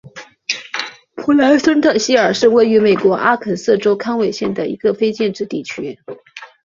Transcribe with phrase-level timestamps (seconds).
[1.13, 5.99] 普莱森特希尔是位于美国阿肯色州康韦县的一个非建制地区。